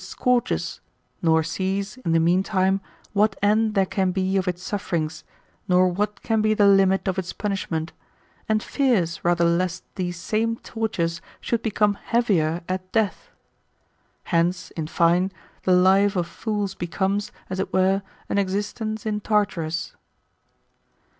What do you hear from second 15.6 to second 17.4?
the life of foold becomes,